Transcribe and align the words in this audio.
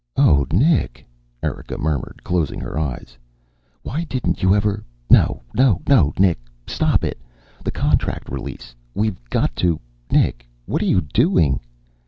"Oh, 0.17 0.47
Nick," 0.51 1.05
Erika 1.43 1.77
murmured, 1.77 2.21
closing 2.23 2.59
her 2.59 2.75
eyes. 2.79 3.19
"Why 3.83 4.03
didn't 4.05 4.41
you 4.41 4.55
ever 4.55 4.83
no, 5.11 5.43
no, 5.55 5.79
no! 5.87 6.11
Nick! 6.17 6.39
Stop 6.65 7.03
it! 7.03 7.21
The 7.63 7.69
contract 7.69 8.27
release. 8.27 8.73
We've 8.95 9.21
got 9.29 9.55
to 9.57 9.79
Nick, 10.09 10.47
what 10.65 10.81
are 10.81 10.85
you 10.89 11.01
doing?" 11.01 11.59